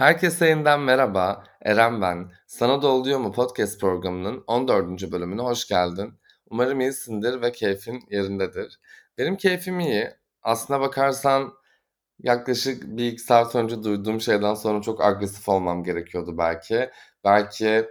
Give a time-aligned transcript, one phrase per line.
[0.00, 1.44] Herkese yeniden merhaba.
[1.62, 2.32] Eren ben.
[2.46, 5.12] Sana da mu podcast programının 14.
[5.12, 6.14] bölümüne hoş geldin.
[6.50, 8.80] Umarım iyisindir ve keyfin yerindedir.
[9.18, 10.10] Benim keyfim iyi.
[10.42, 11.52] Aslına bakarsan
[12.22, 16.90] yaklaşık bir iki saat önce duyduğum şeyden sonra çok agresif olmam gerekiyordu belki.
[17.24, 17.86] Belki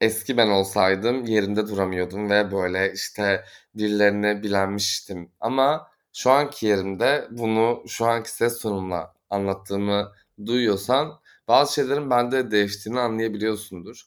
[0.00, 3.44] eski ben olsaydım yerinde duramıyordum ve böyle işte
[3.74, 5.32] birilerine bilenmiştim.
[5.40, 10.12] Ama şu anki yerimde bunu şu anki ses tonumla anlattığımı
[10.46, 14.02] duyuyorsan bazı şeylerin bende değiştiğini anlayabiliyorsundur.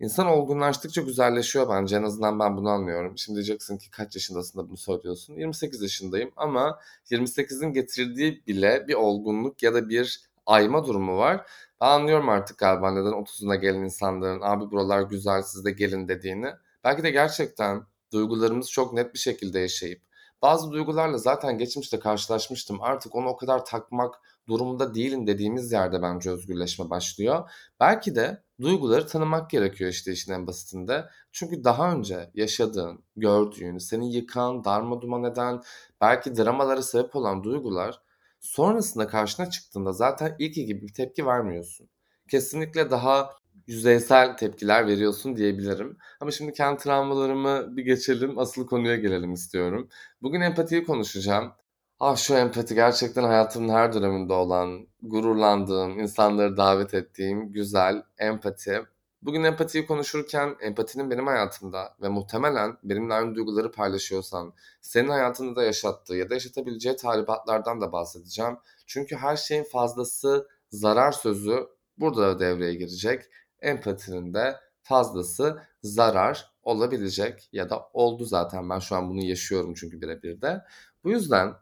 [0.00, 1.96] İnsan olgunlaştıkça güzelleşiyor bence.
[1.96, 3.18] En azından ben bunu anlıyorum.
[3.18, 5.34] Şimdi diyeceksin ki kaç yaşındasın da bunu söylüyorsun.
[5.34, 6.78] 28 yaşındayım ama
[7.10, 11.46] 28'in getirdiği bile bir olgunluk ya da bir ayma durumu var.
[11.80, 16.48] Ben anlıyorum artık galiba neden 30'una gelen insanların abi buralar güzel siz de gelin dediğini.
[16.84, 17.82] Belki de gerçekten
[18.12, 20.02] duygularımız çok net bir şekilde yaşayıp
[20.42, 22.82] bazı duygularla zaten geçmişte karşılaşmıştım.
[22.82, 24.14] Artık onu o kadar takmak
[24.48, 27.50] durumunda değilim dediğimiz yerde bence özgürleşme başlıyor.
[27.80, 31.04] Belki de duyguları tanımak gerekiyor işte işin en basitinde.
[31.32, 35.62] Çünkü daha önce yaşadığın, gördüğün, seni yıkan, darma duman eden,
[36.00, 38.00] belki dramalara sebep olan duygular
[38.40, 41.88] sonrasında karşına çıktığında zaten ilk gibi bir tepki vermiyorsun.
[42.30, 43.30] Kesinlikle daha
[43.66, 45.96] yüzeysel tepkiler veriyorsun diyebilirim.
[46.20, 49.88] Ama şimdi kendi travmalarımı bir geçelim, asıl konuya gelelim istiyorum.
[50.22, 51.52] Bugün empatiyi konuşacağım.
[52.00, 58.82] Ah şu empati gerçekten hayatımın her döneminde olan, gururlandığım, insanları davet ettiğim güzel empati.
[59.22, 65.62] Bugün empatiyi konuşurken empatinin benim hayatımda ve muhtemelen benimle aynı duyguları paylaşıyorsan senin hayatında da
[65.62, 68.58] yaşattığı ya da yaşatabileceği tahribatlardan da bahsedeceğim.
[68.86, 71.66] Çünkü her şeyin fazlası zarar sözü
[71.98, 73.22] burada da devreye girecek.
[73.60, 80.00] Empatinin de fazlası zarar olabilecek ya da oldu zaten ben şu an bunu yaşıyorum çünkü
[80.02, 80.64] birebir de.
[81.04, 81.54] Bu yüzden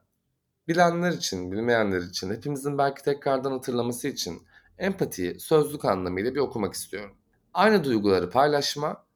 [0.69, 4.43] Bilenler için, bilmeyenler için, hepimizin belki tekrardan hatırlaması için
[4.79, 7.17] empatiyi sözlük anlamıyla bir okumak istiyorum.
[7.55, 9.07] Aynı duyguları paylaşma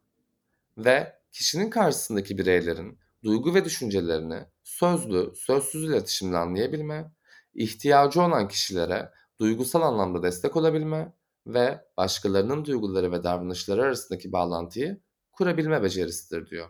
[0.78, 7.12] ve kişinin karşısındaki bireylerin duygu ve düşüncelerini sözlü, sözsüz iletişimle anlayabilme,
[7.54, 9.10] ihtiyacı olan kişilere
[9.40, 11.12] duygusal anlamda destek olabilme
[11.46, 15.00] ve başkalarının duyguları ve davranışları arasındaki bağlantıyı
[15.32, 16.68] kurabilme becerisidir diyor.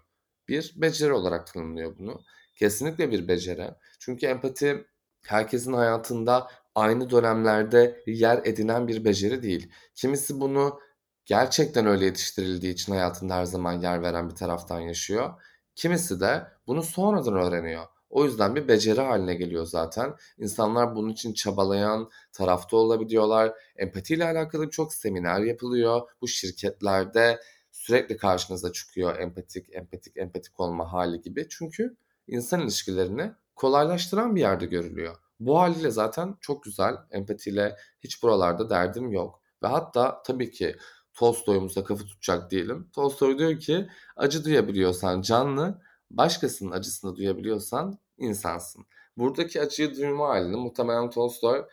[0.49, 2.21] Bir beceri olarak tanımlıyor bunu.
[2.61, 3.71] Kesinlikle bir beceri.
[3.99, 4.87] Çünkü empati
[5.27, 9.73] herkesin hayatında aynı dönemlerde yer edinen bir beceri değil.
[9.95, 10.81] Kimisi bunu
[11.25, 15.31] gerçekten öyle yetiştirildiği için hayatında her zaman yer veren bir taraftan yaşıyor.
[15.75, 17.85] Kimisi de bunu sonradan öğreniyor.
[18.11, 20.15] O yüzden bir beceri haline geliyor zaten.
[20.39, 23.53] İnsanlar bunun için çabalayan tarafta olabiliyorlar.
[23.77, 26.01] Empatiyle alakalı çok seminer yapılıyor.
[26.21, 31.47] Bu şirketlerde sürekli karşınıza çıkıyor empatik, empatik, empatik olma hali gibi.
[31.51, 35.17] Çünkü insan ilişkilerini kolaylaştıran bir yerde görülüyor.
[35.41, 36.95] Bu haliyle zaten çok güzel.
[37.11, 39.43] Empatiyle hiç buralarda derdim yok.
[39.63, 40.77] Ve hatta tabii ki
[41.15, 42.91] Tolstoy'umuza kafa tutacak diyelim.
[42.93, 48.87] Tolstoy diyor ki acı duyabiliyorsan canlı, başkasının acısını duyabiliyorsan insansın.
[49.17, 51.65] Buradaki acıyı duyma halini muhtemelen Tolstoy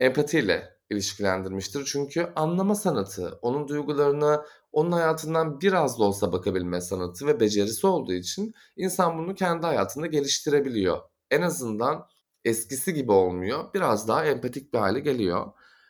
[0.00, 1.84] empatiyle ilişkilendirmiştir.
[1.84, 8.12] Çünkü anlama sanatı, onun duygularını onun hayatından biraz da olsa bakabilme sanatı ve becerisi olduğu
[8.12, 10.98] için insan bunu kendi hayatında geliştirebiliyor.
[11.30, 12.06] En azından
[12.44, 13.74] eskisi gibi olmuyor.
[13.74, 15.46] Biraz daha empatik bir hale geliyor.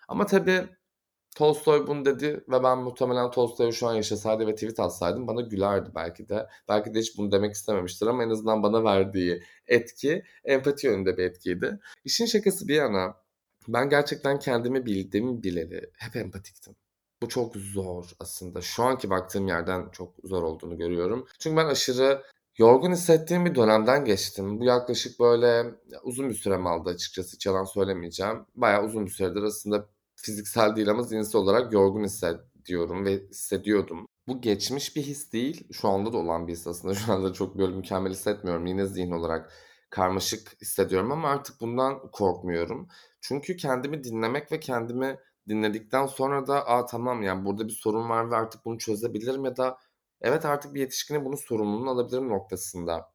[0.09, 0.69] Ama tabii
[1.37, 5.91] Tolstoy bunu dedi ve ben muhtemelen Tolstoy'u şu an yaşasaydı ve tweet atsaydım bana gülerdi
[5.95, 6.47] belki de.
[6.69, 11.25] Belki de hiç bunu demek istememiştir ama en azından bana verdiği etki empati yönünde bir
[11.25, 11.79] etkiydi.
[12.05, 13.17] İşin şakası bir yana
[13.69, 16.77] ben gerçekten kendimi bildim bileli hep empatiktim.
[17.23, 18.61] Bu çok zor aslında.
[18.61, 21.27] Şu anki baktığım yerden çok zor olduğunu görüyorum.
[21.39, 22.23] Çünkü ben aşırı
[22.59, 24.61] yorgun hissettiğim bir dönemden geçtim.
[24.61, 27.37] Bu yaklaşık böyle uzun bir sürem aldı açıkçası.
[27.37, 28.47] Hiç yalan söylemeyeceğim.
[28.55, 34.07] Bayağı uzun bir süredir aslında fiziksel değil ama zihinsel olarak yorgun hissediyorum ve hissediyordum.
[34.29, 35.69] Bu geçmiş bir his değil.
[35.73, 36.95] Şu anda da olan bir his aslında.
[37.07, 38.67] Şu anda çok böyle mükemmel hissetmiyorum.
[38.67, 39.53] Yine zihin olarak
[39.91, 42.89] karmaşık hissediyorum ama artık bundan korkmuyorum.
[43.21, 48.31] Çünkü kendimi dinlemek ve kendimi dinledikten sonra da aa tamam yani burada bir sorun var
[48.31, 49.79] ve artık bunu çözebilirim ya da
[50.21, 53.13] evet artık bir yetişkine bunun sorumluluğunu alabilirim noktasında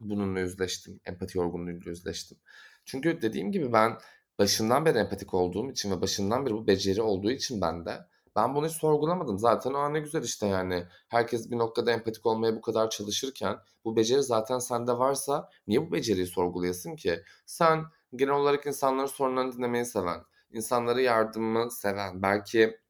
[0.00, 1.00] bununla yüzleştim.
[1.06, 2.38] Empati yorgunluğuyla yüzleştim.
[2.84, 3.98] Çünkü dediğim gibi ben
[4.38, 7.98] başından beri empatik olduğum için ve başından beri bu beceri olduğu için bende
[8.36, 9.38] ben bunu hiç sorgulamadım.
[9.38, 10.86] Zaten o ne güzel işte yani.
[11.08, 15.92] Herkes bir noktada empatik olmaya bu kadar çalışırken bu beceri zaten sende varsa niye bu
[15.92, 17.22] beceriyi sorgulayasın ki?
[17.46, 17.84] Sen
[18.14, 20.20] genel olarak insanların sorunlarını dinlemeyi seven,
[20.52, 22.80] insanlara yardımı seven, belki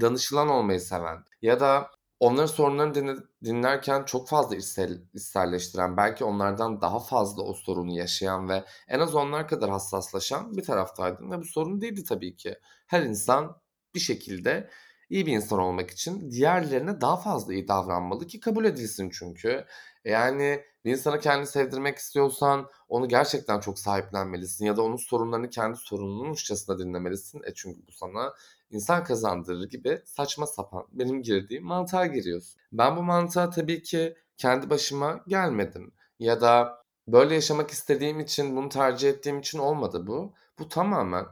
[0.00, 7.00] danışılan olmayı seven ya da onların sorunlarını dinlerken çok fazla içsel, içselleştiren, belki onlardan daha
[7.00, 11.80] fazla o sorunu yaşayan ve en az onlar kadar hassaslaşan bir taraftaydın ve bu sorun
[11.80, 12.58] değildi tabii ki.
[12.86, 13.56] Her insan
[13.94, 14.70] bir şekilde
[15.10, 19.64] iyi bir insan olmak için diğerlerine daha fazla iyi davranmalı ki kabul edilsin çünkü.
[20.04, 25.76] Yani bir insana kendini sevdirmek istiyorsan onu gerçekten çok sahiplenmelisin ya da onun sorunlarını kendi
[25.76, 27.42] sorununmuşçasına dinlemelisin.
[27.44, 28.34] E çünkü bu sana
[28.70, 32.60] insan kazandırır gibi saçma sapan benim girdiğim mantığa giriyorsun.
[32.72, 38.68] Ben bu mantığa tabii ki kendi başıma gelmedim ya da böyle yaşamak istediğim için bunu
[38.68, 40.32] tercih ettiğim için olmadı bu.
[40.58, 41.26] Bu tamamen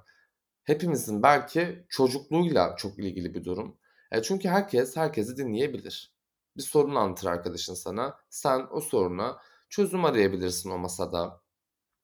[0.65, 3.77] hepimizin belki çocukluğuyla çok ilgili bir durum.
[4.13, 6.15] E çünkü herkes herkesi dinleyebilir.
[6.57, 8.19] Bir sorun anlatır arkadaşın sana.
[8.31, 9.39] Sen o soruna
[9.69, 11.41] çözüm arayabilirsin o masada.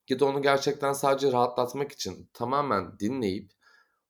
[0.09, 3.51] Ya da onu gerçekten sadece rahatlatmak için tamamen dinleyip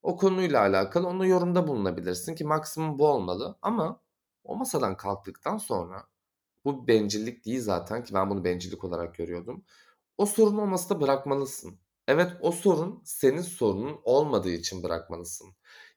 [0.02, 3.58] o konuyla alakalı ona yorumda bulunabilirsin ki maksimum bu olmalı.
[3.62, 4.02] Ama
[4.44, 6.08] o masadan kalktıktan sonra
[6.66, 9.66] bu bencillik değil zaten ki ben bunu bencillik olarak görüyordum.
[10.18, 11.80] O sorunu o masada bırakmalısın.
[12.12, 15.48] Evet o sorun senin sorunun olmadığı için bırakmalısın.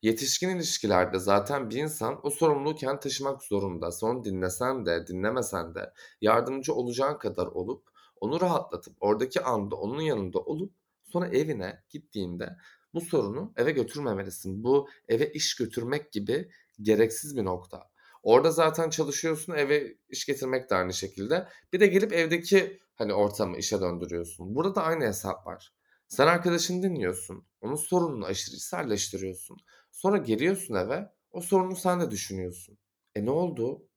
[0.02, 3.92] Yetişkin ilişkilerde zaten bir insan o sorumluluğu kendi taşımak zorunda.
[3.92, 7.88] Son dinlesen de dinlemesen de yardımcı olacağın kadar olup
[8.20, 10.72] onu rahatlatıp oradaki anda onun yanında olup
[11.04, 12.56] sonra evine gittiğinde
[12.94, 14.64] bu sorunu eve götürmemelisin.
[14.64, 16.50] Bu eve iş götürmek gibi
[16.82, 17.90] gereksiz bir nokta.
[18.22, 21.48] Orada zaten çalışıyorsun eve iş getirmek de aynı şekilde.
[21.72, 24.54] Bir de gelip evdeki hani ortamı işe döndürüyorsun.
[24.54, 25.72] Burada da aynı hesap var.
[26.08, 27.46] Sen arkadaşını dinliyorsun.
[27.60, 29.56] Onun sorununu aşırı içselleştiriyorsun.
[29.90, 31.12] Sonra geliyorsun eve.
[31.30, 32.78] O sorunu sen de düşünüyorsun.
[33.14, 33.88] E ne oldu?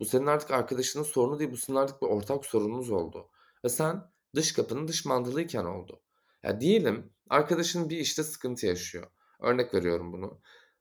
[0.00, 1.50] Bu senin artık arkadaşının sorunu değil.
[1.50, 3.30] Bu senin artık bir ortak sorununuz oldu.
[3.64, 6.00] Ve sen dış kapının dış mandalıyken oldu.
[6.42, 9.10] Ya diyelim arkadaşın bir işte sıkıntı yaşıyor.
[9.40, 10.40] Örnek veriyorum bunu.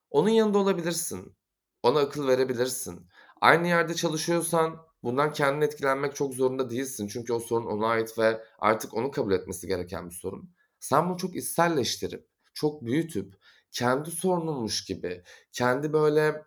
[0.10, 1.38] Onun yanında olabilirsin.
[1.84, 3.08] Ona akıl verebilirsin.
[3.42, 7.08] Aynı yerde çalışıyorsan bundan kendin etkilenmek çok zorunda değilsin.
[7.08, 10.57] Çünkü o sorun ona ait ve artık onu kabul etmesi gereken bir sorun.
[10.80, 13.36] Sen bunu çok içselleştirip, çok büyütüp,
[13.72, 16.46] kendi sorununmuş gibi, kendi böyle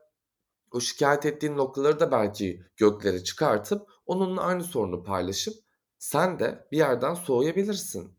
[0.73, 5.55] o şikayet ettiğin noktaları da belki göklere çıkartıp onunla aynı sorunu paylaşıp
[5.99, 8.19] sen de bir yerden soğuyabilirsin.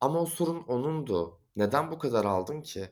[0.00, 1.40] Ama o sorun onundu.
[1.56, 2.90] Neden bu kadar aldın ki?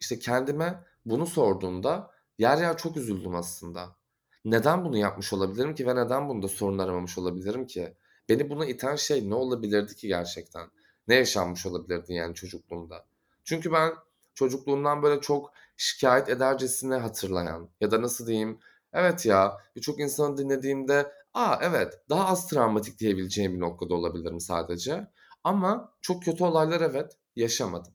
[0.00, 3.96] İşte kendime bunu sorduğumda yer yer çok üzüldüm aslında.
[4.44, 7.96] Neden bunu yapmış olabilirim ki ve neden bunda sorun aramamış olabilirim ki?
[8.28, 10.70] Beni buna iten şey ne olabilirdi ki gerçekten?
[11.08, 13.04] Ne yaşanmış olabilirdi yani çocukluğumda?
[13.44, 13.92] Çünkü ben
[14.34, 18.58] çocukluğumdan böyle çok şikayet edercesine hatırlayan ya da nasıl diyeyim
[18.92, 25.06] evet ya birçok insanı dinlediğimde aa evet daha az travmatik diyebileceğim bir noktada olabilirim sadece.
[25.44, 27.92] Ama çok kötü olaylar evet yaşamadım.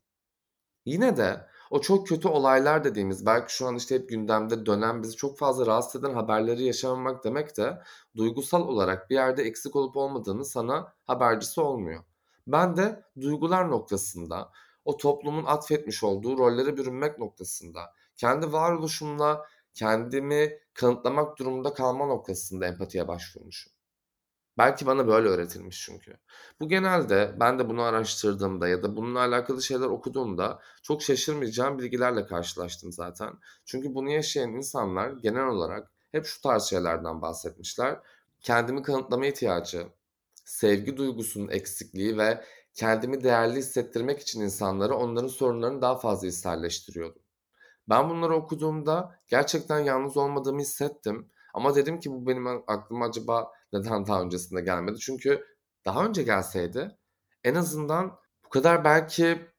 [0.86, 5.16] Yine de o çok kötü olaylar dediğimiz belki şu an işte hep gündemde dönen bizi
[5.16, 7.82] çok fazla rahatsız eden haberleri yaşamamak demek de
[8.16, 12.04] duygusal olarak bir yerde eksik olup olmadığını sana habercisi olmuyor.
[12.48, 14.52] Ben de duygular noktasında
[14.86, 23.08] o toplumun atfetmiş olduğu rollere bürünmek noktasında kendi varoluşumla kendimi kanıtlamak durumunda kalma noktasında empatiye
[23.08, 23.74] başvurmuşum.
[24.58, 26.18] Belki bana böyle öğretilmiş çünkü.
[26.60, 32.26] Bu genelde ben de bunu araştırdığımda ya da bununla alakalı şeyler okuduğumda çok şaşırmayacağım bilgilerle
[32.26, 33.34] karşılaştım zaten.
[33.66, 38.00] Çünkü bunu yaşayan insanlar genel olarak hep şu tarz şeylerden bahsetmişler.
[38.42, 39.88] Kendimi kanıtlama ihtiyacı,
[40.46, 42.44] sevgi duygusunun eksikliği ve
[42.74, 47.22] kendimi değerli hissettirmek için insanlara onların sorunlarını daha fazla içselleştiriyordum.
[47.90, 51.32] Ben bunları okuduğumda gerçekten yalnız olmadığımı hissettim.
[51.54, 55.00] Ama dedim ki bu benim aklıma acaba neden daha öncesinde gelmedi?
[55.00, 55.46] Çünkü
[55.86, 56.98] daha önce gelseydi
[57.44, 59.54] en azından bu kadar belki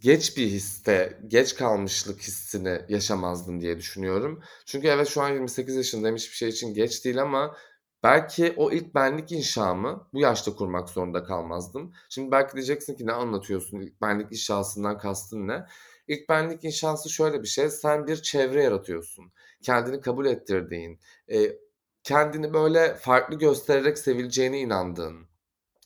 [0.00, 4.42] geç bir hisse, geç kalmışlık hissini yaşamazdım diye düşünüyorum.
[4.66, 7.56] Çünkü evet şu an 28 yaşındayım hiçbir şey için geç değil ama
[8.02, 11.92] belki o ilk benlik inşamı bu yaşta kurmak zorunda kalmazdım.
[12.08, 15.66] Şimdi belki diyeceksin ki ne anlatıyorsun ilk benlik inşasından kastın ne?
[16.08, 17.70] İlk benlik inşası şöyle bir şey.
[17.70, 19.32] Sen bir çevre yaratıyorsun.
[19.62, 21.00] Kendini kabul ettirdiğin,
[21.32, 21.56] e,
[22.02, 25.26] kendini böyle farklı göstererek sevileceğine inandığın,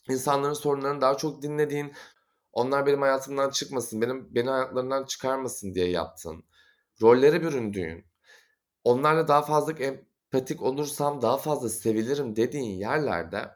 [0.09, 1.92] insanların sorunlarını daha çok dinlediğin,
[2.52, 6.45] onlar benim hayatımdan çıkmasın, benim beni hayatlarından çıkarmasın diye yaptığın,
[7.02, 8.04] rollere büründüğün,
[8.85, 9.73] onlarla daha fazla
[10.33, 13.51] empatik olursam daha fazla sevilirim dediğin yerlerde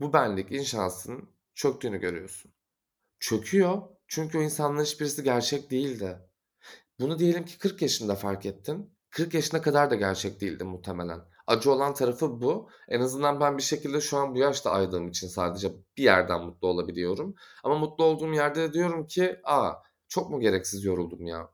[0.00, 2.52] bu benlik inşasının çöktüğünü görüyorsun.
[3.18, 6.18] Çöküyor çünkü o insanların hiçbirisi gerçek değildi.
[7.00, 8.96] Bunu diyelim ki 40 yaşında fark ettin.
[9.10, 11.20] 40 yaşına kadar da gerçek değildi muhtemelen.
[11.46, 12.68] Acı olan tarafı bu.
[12.88, 16.68] En azından ben bir şekilde şu an bu yaşta aydığım için sadece bir yerden mutlu
[16.68, 17.34] olabiliyorum.
[17.64, 19.72] Ama mutlu olduğum yerde de diyorum ki aa
[20.08, 21.50] çok mu gereksiz yoruldum ya.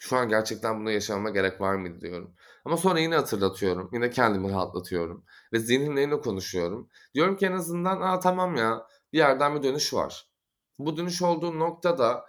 [0.00, 2.34] Şu an gerçekten bunu yaşamama gerek var mıydı diyorum.
[2.66, 3.90] Ama sonra yine hatırlatıyorum.
[3.92, 5.24] Yine kendimi rahatlatıyorum.
[5.52, 6.88] Ve zihnimle yine konuşuyorum.
[7.14, 10.30] Diyorum ki en azından aa tamam ya bir yerden bir dönüş var.
[10.78, 12.26] Bu dönüş olduğu noktada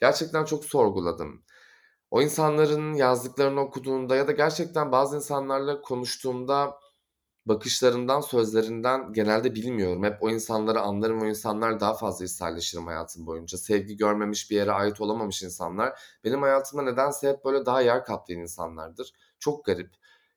[0.00, 1.44] gerçekten çok sorguladım.
[2.10, 6.80] O insanların yazdıklarını okuduğunda ya da gerçekten bazı insanlarla konuştuğumda
[7.46, 10.04] bakışlarından, sözlerinden genelde bilmiyorum.
[10.04, 11.22] Hep o insanları anlarım.
[11.22, 13.58] O insanlar daha fazla içselleşirim hayatım boyunca.
[13.58, 16.00] Sevgi görmemiş, bir yere ait olamamış insanlar.
[16.24, 19.12] Benim hayatımda nedense hep böyle daha yer kaplayan insanlardır.
[19.38, 19.90] Çok garip.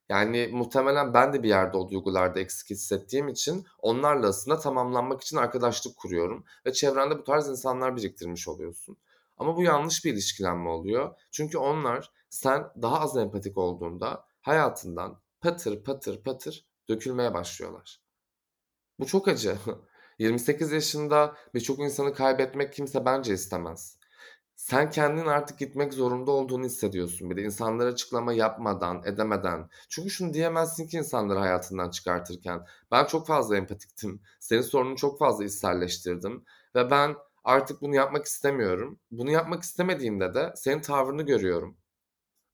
[0.10, 5.38] Yani muhtemelen ben de bir yerde o duygularda eksik hissettiğim için onlarla aslında tamamlanmak için
[5.38, 6.46] arkadaşlık kuruyorum.
[6.65, 8.98] Ve çevrende bu tarz insanlar biriktirmiş oluyorsun.
[9.38, 11.15] Ama bu yanlış bir ilişkilenme oluyor.
[11.32, 18.01] Çünkü onlar sen daha az empatik olduğunda hayatından patır patır patır dökülmeye başlıyorlar.
[19.00, 19.58] Bu çok acı.
[20.20, 23.99] 28 yaşında birçok insanı kaybetmek kimse bence istemez.
[24.60, 29.70] Sen kendin artık gitmek zorunda olduğunu hissediyorsun bir de insanlara açıklama yapmadan, edemeden.
[29.89, 32.66] Çünkü şunu diyemezsin ki insanları hayatından çıkartırken.
[32.92, 34.22] Ben çok fazla empatiktim.
[34.39, 36.46] Senin sorununu çok fazla içselleştirdim.
[36.75, 39.00] Ve ben artık bunu yapmak istemiyorum.
[39.12, 41.78] Bunu yapmak istemediğimde de senin tavrını görüyorum.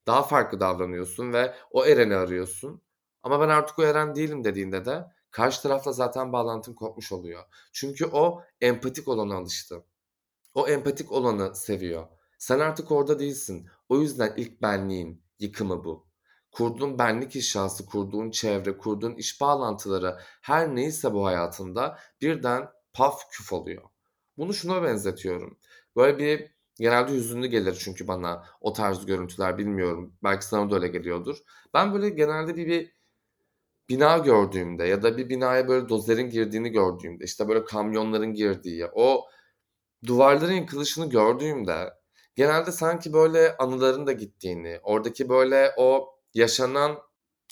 [0.08, 2.82] Daha farklı davranıyorsun ve o Eren'i arıyorsun.
[3.24, 7.44] Ama ben artık o Eren değilim dediğinde de karşı tarafla zaten bağlantın kopmuş oluyor.
[7.74, 9.84] Çünkü o empatik olana alıştı.
[10.56, 12.08] O empatik olanı seviyor.
[12.38, 13.68] Sen artık orada değilsin.
[13.90, 16.08] O yüzden ilk benliğin yıkımı bu.
[16.52, 23.54] Kurduğun benlik inşası, kurduğun çevre, kurduğun iş bağlantıları her neyse bu hayatında birden paf küf
[23.54, 23.84] oluyor.
[24.38, 25.58] Bunu şuna benzetiyorum.
[25.96, 30.14] Böyle bir genelde hüzünlü gelir çünkü bana o tarz görüntüler bilmiyorum.
[30.24, 31.38] Belki sana da öyle geliyordur.
[31.74, 32.96] Ben böyle genelde bir, bir
[33.90, 39.26] bina gördüğümde ya da bir binaya böyle dozerin girdiğini gördüğümde işte böyle kamyonların girdiği o
[40.08, 41.94] duvarların yıkılışını gördüğümde
[42.36, 46.98] genelde sanki böyle anıların da gittiğini, oradaki böyle o yaşanan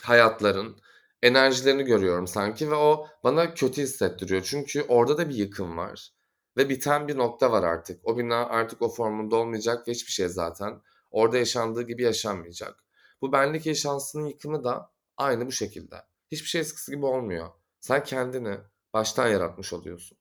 [0.03, 0.77] hayatların
[1.22, 4.41] enerjilerini görüyorum sanki ve o bana kötü hissettiriyor.
[4.43, 6.13] Çünkü orada da bir yıkım var
[6.57, 8.07] ve biten bir nokta var artık.
[8.07, 10.81] O bina artık o formunda olmayacak ve hiçbir şey zaten
[11.12, 12.83] orada yaşandığı gibi yaşanmayacak.
[13.22, 15.95] Bu benlik yaşantısının yıkımı da aynı bu şekilde.
[16.31, 17.50] Hiçbir şey eskisi gibi olmuyor.
[17.79, 18.57] Sen kendini
[18.93, 20.17] baştan yaratmış oluyorsun.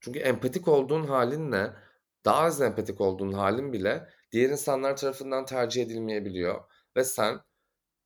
[0.00, 1.72] Çünkü empatik olduğun halinle
[2.24, 6.64] daha az empatik olduğun halin bile diğer insanlar tarafından tercih edilmeyebiliyor.
[6.96, 7.40] Ve sen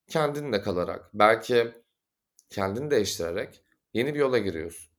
[0.09, 1.73] kendinle kalarak, belki
[2.51, 3.63] kendini değiştirerek
[3.95, 4.93] yeni bir yola giriyorsun.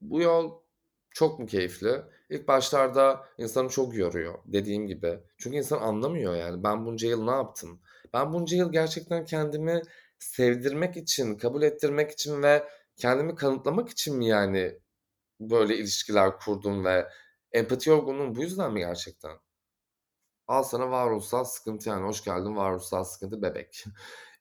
[0.00, 0.60] Bu yol
[1.10, 2.02] çok mu keyifli?
[2.30, 5.20] İlk başlarda insanı çok yoruyor dediğim gibi.
[5.38, 7.80] Çünkü insan anlamıyor yani ben bunca yıl ne yaptım?
[8.14, 9.82] Ben bunca yıl gerçekten kendimi
[10.18, 12.64] sevdirmek için, kabul ettirmek için ve
[12.96, 14.78] kendimi kanıtlamak için mi yani
[15.40, 17.08] böyle ilişkiler kurdum ve
[17.52, 19.38] empati yorgunluğum bu yüzden mi gerçekten?
[20.48, 23.84] Al sana varoluşsal sıkıntı yani hoş geldin varoluşsal sıkıntı bebek.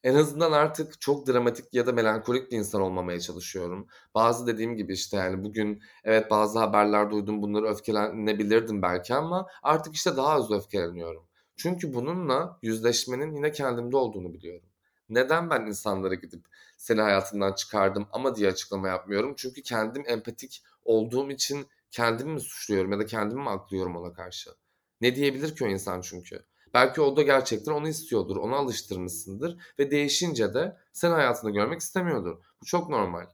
[0.04, 3.88] En azından artık çok dramatik ya da melankolik bir insan olmamaya çalışıyorum.
[4.16, 9.96] Bazı dediğim gibi işte yani bugün evet bazı haberler duydum bunları öfkelenebilirdim belki ama artık
[9.96, 11.28] işte daha az öfkeleniyorum.
[11.58, 14.70] Çünkü bununla yüzleşmenin yine kendimde olduğunu biliyorum.
[15.10, 16.46] Neden ben insanlara gidip
[16.78, 19.34] seni hayatından çıkardım ama diye açıklama yapmıyorum?
[19.38, 24.50] Çünkü kendim empatik olduğum için kendimi mi suçluyorum ya da kendimi mi aklıyorum ona karşı?
[25.02, 26.46] Ne diyebilir ki o insan çünkü?
[26.74, 32.38] Belki o da gerçekten onu istiyordur, ona alıştırmışsındır ve değişince de sen hayatında görmek istemiyordur.
[32.62, 33.26] Bu çok normal.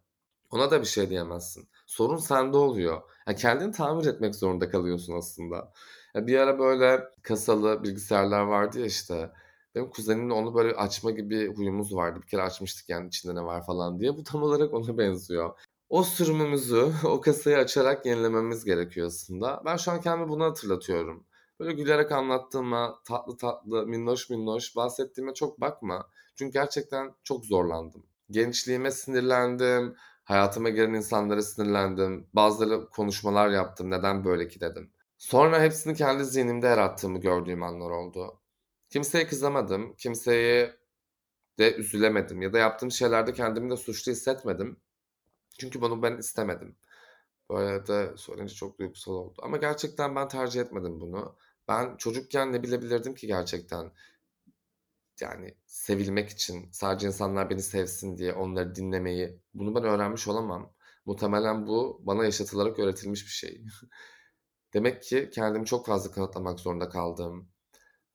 [0.49, 1.69] Ona da bir şey diyemezsin.
[1.85, 3.01] Sorun sende oluyor.
[3.27, 5.73] Yani kendini tamir etmek zorunda kalıyorsun aslında.
[6.15, 9.31] Ya bir ara böyle kasalı bilgisayarlar vardı ya işte.
[9.75, 12.19] Benim kuzenimle onu böyle açma gibi huyumuz vardı.
[12.21, 14.17] Bir kere açmıştık yani içinde ne var falan diye.
[14.17, 15.59] Bu tam olarak ona benziyor.
[15.89, 19.61] O sürümümüzü, o kasayı açarak yenilememiz gerekiyor aslında.
[19.65, 21.25] Ben şu an kendime bunu hatırlatıyorum.
[21.59, 26.07] Böyle gülerek anlattığıma, tatlı tatlı, minnoş minnoş bahsettiğime çok bakma.
[26.35, 28.05] Çünkü gerçekten çok zorlandım.
[28.29, 32.27] Gençliğime sinirlendim, hayatıma giren insanlara sinirlendim.
[32.33, 34.91] Bazıları konuşmalar yaptım, neden böyle ki dedim.
[35.17, 38.40] Sonra hepsini kendi zihnimde yarattığımı gördüğüm anlar oldu.
[38.91, 40.77] Kimseye kızamadım, kimseye
[41.59, 44.81] de üzülemedim ya da yaptığım şeylerde kendimi de suçlu hissetmedim.
[45.59, 46.77] Çünkü bunu ben istemedim.
[47.51, 49.41] Böyle de söyleyince çok duygusal oldu.
[49.43, 51.37] Ama gerçekten ben tercih etmedim bunu.
[51.67, 53.91] Ben çocukken ne bilebilirdim ki gerçekten?
[55.21, 60.73] Yani sevilmek için, sadece insanlar beni sevsin diye onları dinlemeyi, bunu ben öğrenmiş olamam.
[61.05, 63.63] Muhtemelen bu bana yaşatılarak öğretilmiş bir şey.
[64.73, 67.49] Demek ki kendimi çok fazla kanıtlamak zorunda kaldım.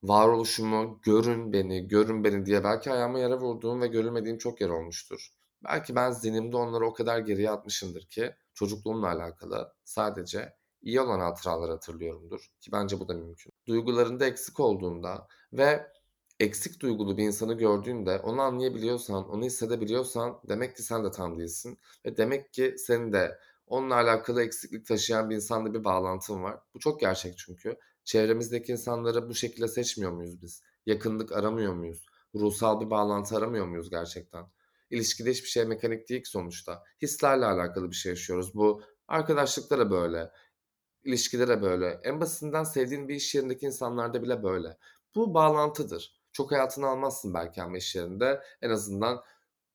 [0.03, 5.29] Varoluşumu görün beni, görün beni diye belki ayağıma yara vurduğum ve görülmediğim çok yer olmuştur.
[5.65, 11.71] Belki ben zihnimde onları o kadar geriye atmışımdır ki çocukluğumla alakalı sadece iyi olan hatıralar
[11.71, 13.53] hatırlıyorumdur ki bence bu da mümkün.
[13.67, 15.87] Duygularında eksik olduğunda ve
[16.41, 21.79] eksik duygulu bir insanı gördüğünde onu anlayabiliyorsan, onu hissedebiliyorsan demek ki sen de tam değilsin
[22.07, 26.61] ve demek ki senin de onunla alakalı eksiklik taşıyan bir insanla bir bağlantın var.
[26.75, 27.77] Bu çok gerçek çünkü.
[28.07, 30.63] Çevremizdeki insanları bu şekilde seçmiyor muyuz biz?
[30.87, 32.07] Yakınlık aramıyor muyuz?
[32.35, 34.47] Ruhsal bir bağlantı aramıyor muyuz gerçekten?
[34.91, 36.85] İlişkide hiçbir şey mekanik değil ki sonuçta.
[37.03, 38.55] Hislerle alakalı bir şey yaşıyoruz.
[38.55, 40.31] Bu arkadaşlıkta da böyle,
[41.05, 42.01] ilişkide de böyle.
[42.05, 44.77] En basitinden sevdiğin bir iş yerindeki insanlarda bile böyle.
[45.15, 46.21] Bu bağlantıdır.
[46.33, 48.43] Çok hayatını almazsın belki ama iş yerinde.
[48.63, 49.23] En azından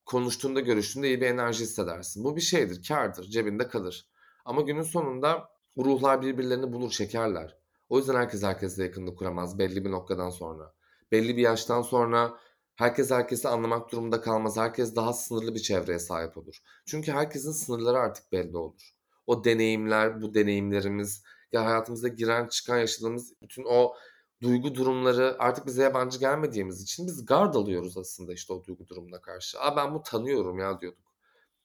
[0.06, 2.24] konuştuğunda, görüştüğünde iyi bir enerji hissedersin.
[2.24, 4.08] Bu bir şeydir, kârdır, cebinde kalır.
[4.46, 7.61] Ama günün sonunda ruhlar birbirlerini bulur, çekerler.
[7.92, 10.74] O yüzden herkes herkesle yakınlık kuramaz belli bir noktadan sonra.
[11.12, 12.38] Belli bir yaştan sonra
[12.76, 14.58] herkes herkesi anlamak durumunda kalmaz.
[14.58, 16.58] Herkes daha sınırlı bir çevreye sahip olur.
[16.86, 18.92] Çünkü herkesin sınırları artık belli olur.
[19.28, 23.94] O deneyimler, bu deneyimlerimiz, ya hayatımıza giren çıkan yaşadığımız bütün o
[24.42, 29.22] duygu durumları artık bize yabancı gelmediğimiz için biz gard alıyoruz aslında işte o duygu durumuna
[29.22, 29.60] karşı.
[29.60, 31.11] Aa ben bu tanıyorum ya diyorduk.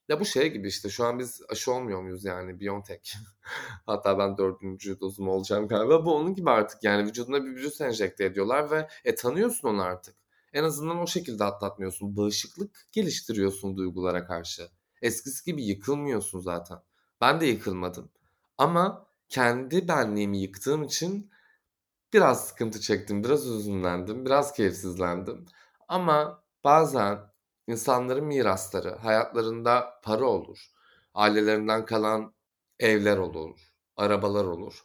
[0.08, 3.14] Ya bu şey gibi işte şu an biz aşı olmuyor muyuz yani Biontech.
[3.86, 6.04] Hatta ben dördüncü dozum olacağım galiba.
[6.04, 10.16] Bu onun gibi artık yani vücuduna bir virüs enjekte ediyorlar ve e, tanıyorsun onu artık.
[10.52, 12.16] En azından o şekilde atlatmıyorsun.
[12.16, 14.68] Bağışıklık geliştiriyorsun duygulara karşı.
[15.02, 16.78] Eskisi gibi yıkılmıyorsun zaten.
[17.20, 18.10] Ben de yıkılmadım.
[18.58, 21.30] Ama kendi benliğimi yıktığım için
[22.12, 25.46] biraz sıkıntı çektim, biraz üzünlendim, biraz keyifsizlendim.
[25.88, 27.18] Ama bazen
[27.66, 30.58] insanların mirasları, hayatlarında para olur,
[31.14, 32.34] ailelerinden kalan
[32.78, 33.60] evler olur,
[33.96, 34.84] arabalar olur.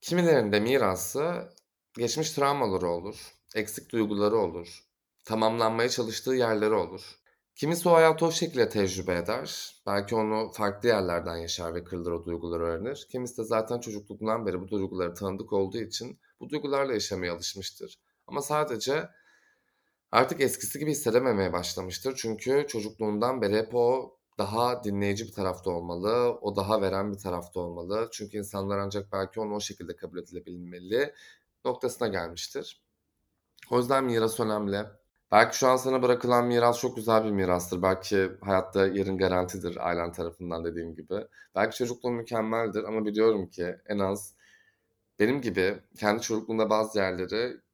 [0.00, 1.52] Kimilerinde mirası
[1.94, 3.16] geçmiş travmaları olur,
[3.54, 4.84] eksik duyguları olur,
[5.24, 7.18] tamamlanmaya çalıştığı yerleri olur.
[7.54, 9.76] Kimisi o hayatı o şekilde tecrübe eder.
[9.86, 13.06] Belki onu farklı yerlerden yaşar ve kırılır o duyguları öğrenir.
[13.10, 17.98] Kimisi de zaten çocukluğundan beri bu duyguları tanıdık olduğu için bu duygularla yaşamaya alışmıştır.
[18.26, 19.08] Ama sadece
[20.16, 22.14] artık eskisi gibi hissedememeye başlamıştır.
[22.16, 27.60] Çünkü çocukluğundan beri hep o daha dinleyici bir tarafta olmalı, o daha veren bir tarafta
[27.60, 28.08] olmalı.
[28.12, 31.14] Çünkü insanlar ancak belki onu o şekilde kabul edilebilmeli
[31.64, 32.82] noktasına gelmiştir.
[33.70, 34.84] O yüzden miras önemli.
[35.32, 37.82] Belki şu an sana bırakılan miras çok güzel bir mirastır.
[37.82, 41.26] Belki hayatta yerin garantidir ailen tarafından dediğim gibi.
[41.54, 44.34] Belki çocukluğun mükemmeldir ama biliyorum ki en az
[45.18, 47.65] benim gibi kendi çocukluğunda bazı yerleri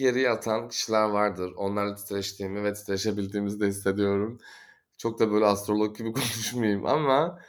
[0.00, 1.52] geriye atan kişiler vardır.
[1.56, 4.38] Onlarla titreştiğimi ve titreşebildiğimizi de hissediyorum.
[4.98, 7.40] Çok da böyle astrolog gibi konuşmayayım ama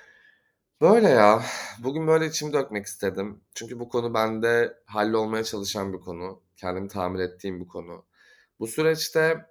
[0.82, 1.44] böyle ya.
[1.80, 3.42] Bugün böyle içimi dökmek istedim.
[3.56, 6.44] Çünkü bu konu bende hallolmaya çalışan bir konu.
[6.58, 8.06] Kendimi tamir ettiğim bir konu.
[8.60, 9.46] Bu süreçte,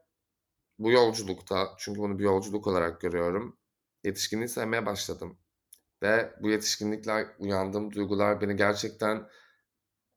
[0.78, 3.58] bu yolculukta, çünkü bunu bir yolculuk olarak görüyorum,
[4.04, 5.38] yetişkinliği sevmeye başladım.
[6.02, 9.28] Ve bu yetişkinlikler, uyandığım duygular beni gerçekten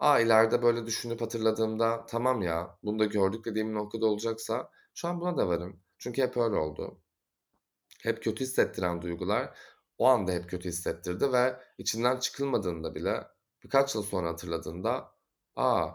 [0.04, 5.22] a ileride böyle düşünüp hatırladığımda tamam ya bunu da gördük dediğim noktada olacaksa şu an
[5.22, 5.80] buna da varım.
[5.98, 7.02] Çünkü hep öyle oldu.
[8.04, 9.58] Hep kötü hissettiren duygular
[9.98, 13.28] o anda hep kötü hissettirdi ve içinden çıkılmadığında bile
[13.64, 15.12] birkaç yıl sonra hatırladığında
[15.56, 15.92] aa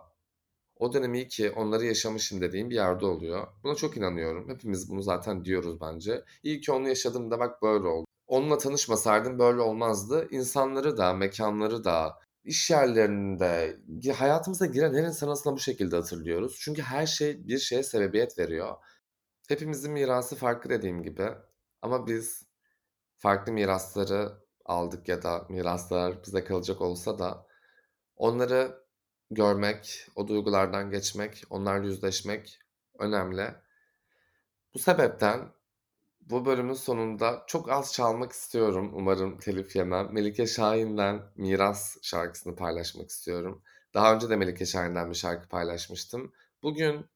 [0.76, 3.46] o dönem iyi ki onları yaşamışım dediğim bir yerde oluyor.
[3.64, 4.48] Buna çok inanıyorum.
[4.48, 6.24] Hepimiz bunu zaten diyoruz bence.
[6.42, 8.06] İyi ki onu yaşadım da bak böyle oldu.
[8.26, 10.28] Onunla tanışmasaydım böyle olmazdı.
[10.30, 13.78] İnsanları da, mekanları da, iş yerlerinde,
[14.16, 16.56] hayatımıza giren her insan aslında bu şekilde hatırlıyoruz.
[16.60, 18.76] Çünkü her şey bir şeye sebebiyet veriyor.
[19.48, 21.28] Hepimizin mirası farklı dediğim gibi.
[21.82, 22.46] Ama biz
[23.18, 24.32] farklı mirasları
[24.64, 27.46] aldık ya da miraslar bize kalacak olsa da
[28.16, 28.84] onları
[29.30, 32.58] görmek, o duygulardan geçmek, onlarla yüzleşmek
[32.98, 33.54] önemli.
[34.74, 35.40] Bu sebepten
[36.30, 38.90] bu bölümün sonunda çok az çalmak istiyorum.
[38.94, 40.08] Umarım telif yemem.
[40.12, 43.62] Melike Şahin'den Miras şarkısını paylaşmak istiyorum.
[43.94, 46.32] Daha önce de Melike Şahin'den bir şarkı paylaşmıştım.
[46.62, 47.06] Bugün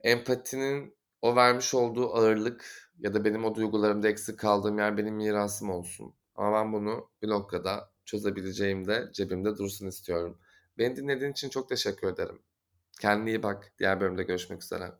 [0.00, 5.70] empatinin o vermiş olduğu ağırlık ya da benim o duygularımda eksik kaldığım yer benim mirasım
[5.70, 6.14] olsun.
[6.34, 10.38] Ama ben bunu bir noktada çözebileceğim de cebimde dursun istiyorum.
[10.78, 12.38] Beni dinlediğin için çok teşekkür ederim.
[13.00, 13.72] Kendine iyi bak.
[13.78, 14.92] Diğer bölümde görüşmek üzere.